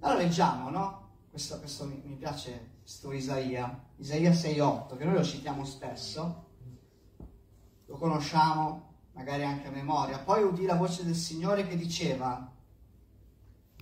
[0.00, 1.09] Allora leggiamo, no?
[1.30, 6.46] Questo, questo mi, mi, piace, questo Isaia, Isaia 6.8, che noi lo citiamo spesso,
[7.86, 10.18] lo conosciamo magari anche a memoria.
[10.18, 12.52] Poi udì la voce del Signore che diceva,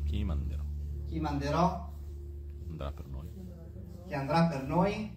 [0.04, 0.62] chi manderò?
[1.06, 1.92] Chi manderò?
[2.68, 3.28] Andrà per noi.
[4.06, 5.16] Chi andrà per noi?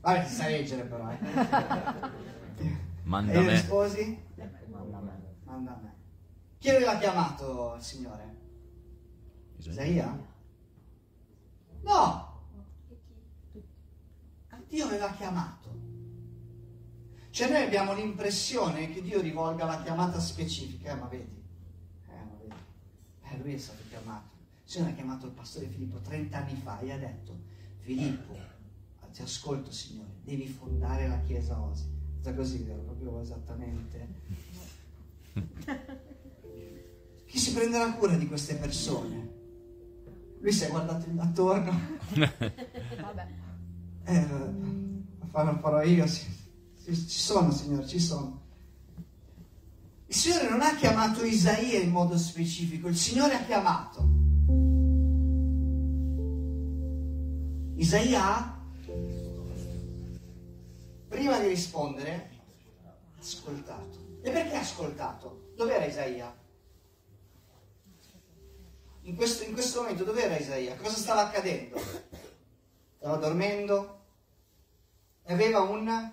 [0.00, 1.18] Vabbè, ti sai leggere però, eh.
[3.04, 3.50] Manda e me.
[3.52, 4.22] risposi?
[5.44, 5.94] Manda a me.
[6.58, 8.36] Chi aveva chiamato il Signore?
[9.56, 10.30] Isaia?
[11.82, 12.30] No!
[14.72, 15.68] Dio aveva chiamato.
[17.28, 21.42] Cioè noi abbiamo l'impressione che Dio rivolga la chiamata specifica, eh, ma vedi,
[22.08, 22.54] eh, ma vedi,
[23.22, 24.30] eh, lui è stato chiamato.
[24.64, 27.38] Il Signore ha chiamato il pastore Filippo 30 anni fa e ha detto,
[27.80, 28.34] Filippo,
[29.12, 31.86] ti ascolto Signore, devi fondare la chiesa Osi.
[32.20, 32.80] Sta così, vero?
[32.80, 34.08] Proprio esattamente.
[37.26, 39.41] Chi si prenderà cura di queste persone?
[40.42, 41.80] Lui si è guardato attorno.
[44.04, 46.04] eh, lo farò io.
[46.08, 48.40] Ci sono, Signore, ci sono.
[50.06, 54.10] Il Signore non ha chiamato Isaia in modo specifico, il Signore ha chiamato.
[57.76, 58.58] Isaia
[61.08, 62.30] prima di rispondere,
[62.84, 64.18] ha ascoltato.
[64.22, 65.52] E perché ha ascoltato?
[65.54, 66.34] Dov'era Isaia?
[69.04, 70.76] In questo, in questo momento dov'era Isaia?
[70.76, 71.80] Cosa stava accadendo?
[72.98, 74.00] Stava dormendo?
[75.24, 76.12] Aveva un...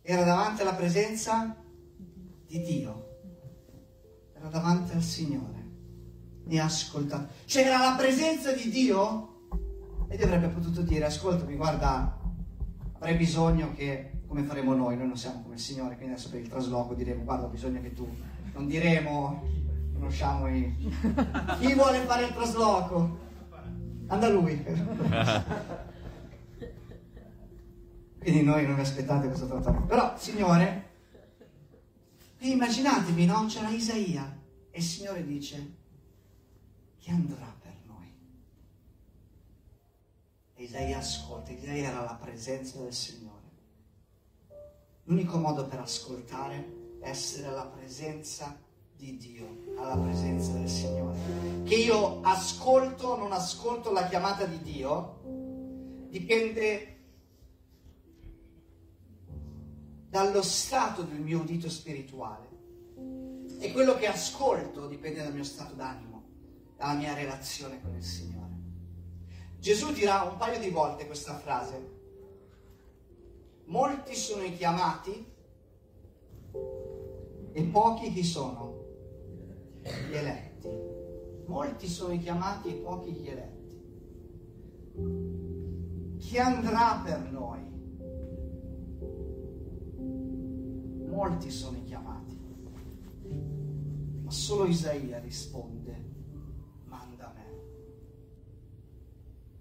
[0.00, 1.54] era davanti alla presenza
[2.46, 3.08] di Dio.
[4.34, 5.62] Era davanti al Signore.
[6.48, 7.32] E ha ascoltato.
[7.44, 9.32] C'era la presenza di Dio?
[10.08, 12.18] Ed avrebbe potuto dire, ascoltami, guarda,
[12.94, 16.40] avrei bisogno che, come faremo noi, noi non siamo come il Signore, quindi adesso per
[16.40, 18.08] il trasloco diremo, guarda, ho bisogno che tu,
[18.54, 19.42] non diremo,
[20.04, 20.70] conosciamo i...
[21.60, 23.22] Chi vuole fare il trasloco?
[24.06, 24.62] Anda lui.
[28.18, 29.86] quindi noi non vi aspettate questo trattamento.
[29.86, 30.90] Però, Signore,
[32.38, 33.46] immaginatevi, no?
[33.46, 34.40] C'era Isaia
[34.70, 35.76] e il Signore dice,
[36.98, 38.12] chi andrà per noi?
[40.54, 43.32] E Isaia ascolta, Isaia era la presenza del Signore.
[45.04, 48.63] L'unico modo per ascoltare essere alla presenza
[48.96, 51.62] di Dio, alla presenza del Signore.
[51.64, 56.88] Che io ascolto o non ascolto la chiamata di Dio dipende
[60.08, 62.48] dallo stato del mio udito spirituale.
[63.58, 66.22] E quello che ascolto dipende dal mio stato d'animo,
[66.76, 68.52] dalla mia relazione con il Signore.
[69.58, 71.92] Gesù dirà un paio di volte questa frase.
[73.64, 75.32] Molti sono i chiamati
[77.52, 78.83] e pochi chi sono?
[79.84, 80.68] Gli eletti.
[81.46, 83.62] Molti sono i chiamati e pochi gli eletti.
[86.18, 87.60] Chi andrà per noi?
[91.06, 92.36] Molti sono i chiamati,
[94.22, 96.04] ma solo Isaia risponde,
[96.86, 97.44] manda me.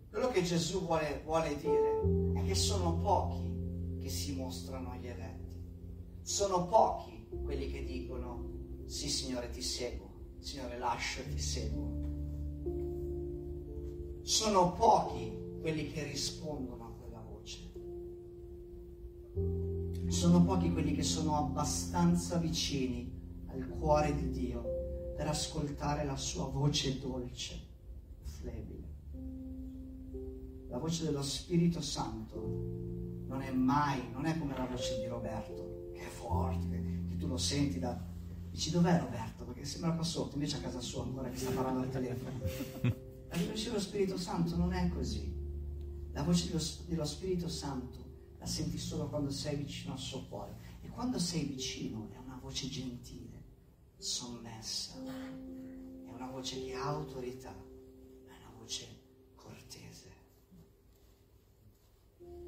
[0.09, 5.61] Quello che Gesù vuole, vuole dire è che sono pochi che si mostrano agli eletti.
[6.21, 8.51] Sono pochi quelli che dicono,
[8.85, 10.12] sì Signore ti seguo,
[10.43, 12.11] Signore lascio e ti seguo.
[14.23, 15.31] Sono pochi
[15.61, 17.71] quelli che rispondono a quella voce.
[20.09, 23.09] Sono pochi quelli che sono abbastanza vicini
[23.47, 27.59] al cuore di Dio per ascoltare la sua voce dolce,
[28.23, 28.91] flebile.
[30.67, 32.35] La voce dello Spirito Santo
[33.27, 37.27] non è mai, non è come la voce di Roberto, che è forte, che tu
[37.27, 38.11] lo senti da
[38.53, 39.32] Dici dov'è Roberto?
[39.63, 42.37] Perché sembra qua sotto, invece a casa sua ancora che sta parlando al telefono.
[43.29, 45.33] La voce dello Spirito Santo non è così.
[46.11, 50.57] La voce dello, dello Spirito Santo la senti solo quando sei vicino al suo cuore.
[50.81, 53.41] E quando sei vicino è una voce gentile,
[53.95, 58.85] sommessa, è una voce che ha autorità, è una voce
[59.33, 60.11] cortese.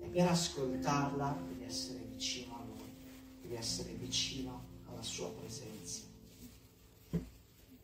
[0.01, 2.93] E per ascoltarla devi essere vicino a Lui,
[3.39, 6.13] devi essere vicino alla sua presenza.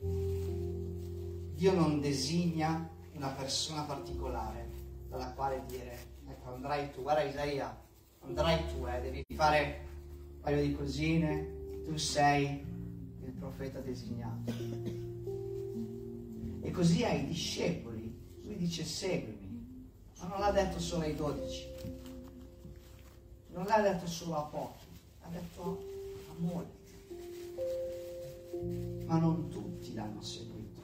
[0.02, 4.70] Dio non designa una persona particolare
[5.08, 7.80] dalla quale dire, ecco andrai tu, guarda Isaia,
[8.22, 9.86] andrai tu, eh, devi fare
[10.34, 12.66] un paio di cosine, tu sei
[13.24, 14.52] il profeta designato.
[16.62, 19.88] E così ai discepoli, lui dice seguimi,
[20.20, 21.68] ma non l'ha detto solo ai dodici,
[23.50, 24.86] non l'ha detto solo a pochi,
[25.22, 25.84] l'ha detto
[26.30, 26.81] a molti.
[29.06, 30.82] Ma non tutti l'hanno seguito,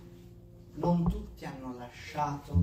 [0.75, 2.53] non tutti hanno lasciato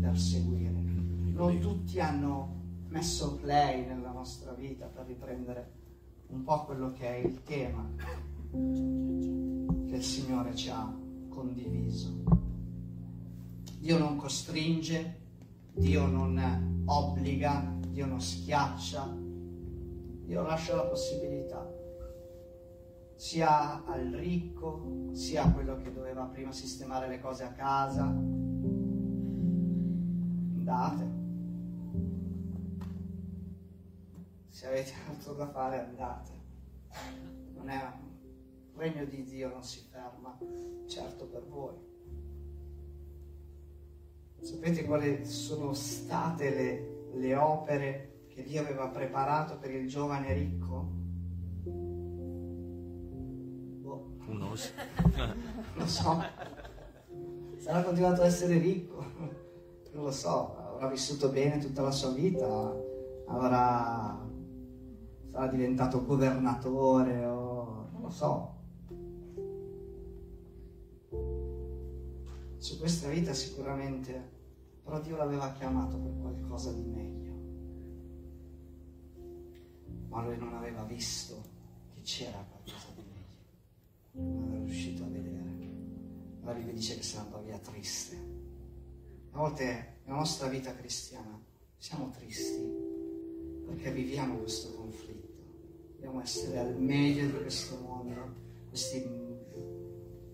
[0.00, 5.72] per seguire, non tutti hanno messo play nella nostra vita per riprendere
[6.28, 7.84] un po' quello che è il tema
[8.50, 10.96] che il Signore ci ha
[11.28, 12.22] condiviso.
[13.78, 15.20] Dio non costringe,
[15.72, 19.12] Dio non obbliga, Dio non schiaccia,
[20.24, 21.73] Dio lascia la possibilità
[23.16, 28.04] sia al ricco, sia a quello che doveva prima sistemare le cose a casa.
[30.56, 31.14] Andate.
[34.54, 36.32] se avete altro da fare andate.
[37.54, 37.82] Non è
[38.72, 40.38] un regno di Dio, non si ferma,
[40.86, 41.74] certo per voi.
[44.40, 51.02] Sapete quali sono state le, le opere che Dio aveva preparato per il giovane ricco?
[54.26, 54.32] Boh.
[54.32, 54.50] Non
[55.74, 56.22] lo so.
[57.56, 59.04] Sarà continuato ad essere ricco,
[59.92, 62.74] non lo so, avrà vissuto bene tutta la sua vita,
[63.26, 64.24] avrà
[65.34, 68.52] sarà diventato governatore o non lo so.
[72.58, 74.30] Su questa vita sicuramente,
[74.84, 77.32] però Dio l'aveva chiamato per qualcosa di meglio.
[80.08, 81.42] Ma lui non aveva visto
[81.94, 82.53] che c'era qualcosa.
[84.14, 85.42] Non era riuscito a vedere.
[86.42, 88.16] La Bibbia dice che andò via triste.
[89.30, 91.40] A volte nella nostra vita cristiana
[91.76, 92.82] siamo tristi
[93.66, 95.24] perché viviamo questo conflitto
[96.04, 98.34] dobbiamo essere al meglio di questo mondo,
[98.68, 99.02] questi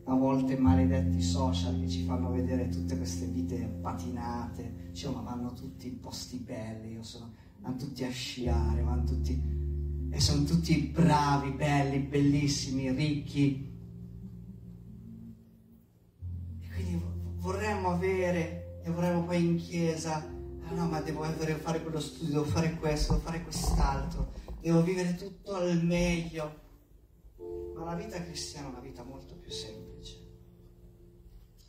[0.05, 5.53] a volte maledetti social che ci fanno vedere tutte queste vite patinate, cioè, ma vanno
[5.53, 9.41] tutti in posti belli, sono, vanno tutti a sciare, vanno tutti,
[10.11, 13.70] e sono tutti bravi, belli, bellissimi, ricchi.
[17.41, 22.45] Vorremmo avere, e vorremmo poi in chiesa, ah no, ma devo fare quello studio, devo
[22.45, 26.69] fare questo, devo fare quest'altro devo vivere tutto al meglio.
[27.75, 30.19] Ma la vita cristiana è una vita molto più semplice.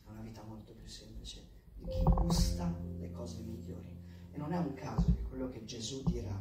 [0.06, 3.98] È una vita molto più semplice di chi gusta le cose migliori.
[4.32, 6.38] E non è un caso che quello che Gesù dirà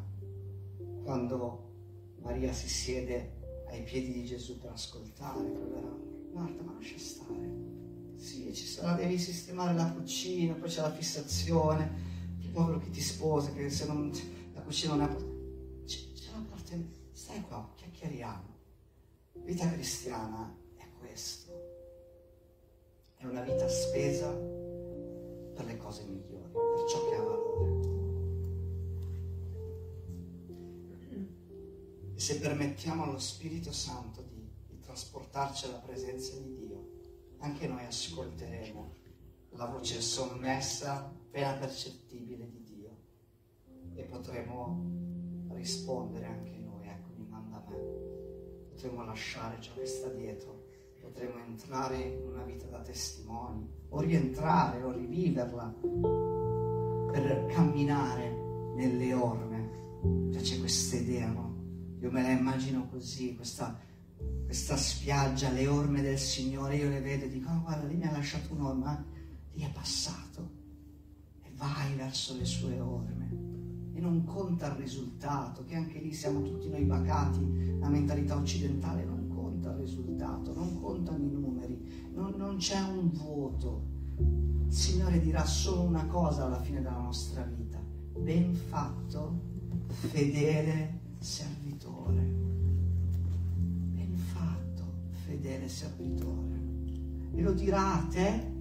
[1.03, 1.69] quando
[2.21, 5.97] Maria si siede ai piedi di Gesù per ascoltare, era,
[6.33, 7.80] Marta, ma lascia stare.
[8.21, 11.91] Sì, ci sarà, devi sistemare la cucina, poi c'è la fissazione,
[12.41, 14.13] il povero che ti sposa, che se non,
[14.53, 15.31] la cucina non è
[17.31, 18.59] stai qua, chiacchieriamo.
[19.45, 21.53] Vita cristiana è questo.
[23.17, 27.89] È una vita spesa per le cose migliori, per ciò che ha valore.
[32.15, 36.90] E se permettiamo allo Spirito Santo di, di trasportarci alla presenza di Dio,
[37.41, 38.95] anche noi ascolteremo
[39.51, 42.97] la voce sommessa, appena percettibile di Dio
[43.95, 47.77] e potremo rispondere anche noi, eccomi, manda a me.
[48.71, 50.65] Potremo lasciare ciò che sta dietro,
[51.01, 55.75] potremo entrare in una vita da testimoni, o rientrare, o riviverla,
[57.13, 58.31] per camminare
[58.75, 60.29] nelle orme.
[60.31, 61.59] Già c'è questa idea, no?
[62.01, 63.79] Io me la immagino così, questa,
[64.51, 68.05] questa spiaggia, le orme del Signore, io le vedo e dico, oh, guarda, lì mi
[68.05, 69.05] ha lasciato un'orma,
[69.53, 70.51] lì è passato.
[71.45, 73.29] E vai verso le sue orme
[73.95, 79.05] e non conta il risultato, che anche lì siamo tutti noi bacati, la mentalità occidentale
[79.05, 83.85] non conta il risultato, non contano i numeri, non, non c'è un voto.
[84.17, 87.81] Il Signore dirà solo una cosa alla fine della nostra vita,
[88.19, 89.43] ben fatto,
[89.87, 92.40] fedele servitore.
[95.41, 96.59] Fedele servitore.
[97.35, 98.59] E lo dirà a te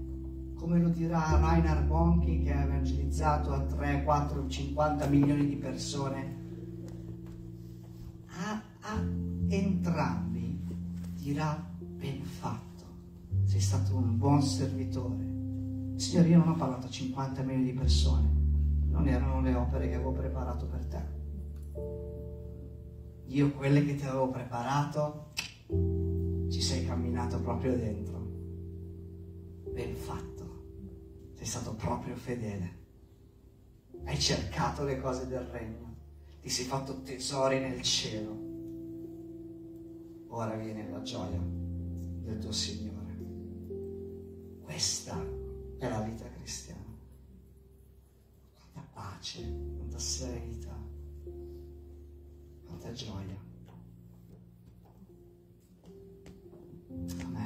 [0.55, 5.55] come lo dirà a Rainer Bonchi che ha evangelizzato a 3, 4, 50 milioni di
[5.55, 6.37] persone.
[8.27, 8.99] A, a
[9.47, 10.59] entrambi
[11.15, 12.83] dirà ben fatto,
[13.45, 15.37] sei stato un buon servitore.
[15.95, 18.29] Signore, io non ho parlato a 50 milioni di persone,
[18.89, 21.17] non erano le opere che avevo preparato per te.
[23.27, 25.31] Io quelle che ti avevo preparato
[26.59, 28.19] ci sei camminato proprio dentro.
[29.71, 30.65] Ben fatto,
[31.35, 32.77] sei stato proprio fedele.
[34.03, 35.95] Hai cercato le cose del regno,
[36.41, 38.37] ti sei fatto tesori nel cielo.
[40.27, 43.15] Ora viene la gioia del tuo Signore.
[44.61, 45.15] Questa
[45.77, 46.93] è la vita cristiana.
[48.73, 50.77] Quanta pace, quanta serenità,
[52.65, 53.48] quanta gioia.
[57.19, 57.41] 他们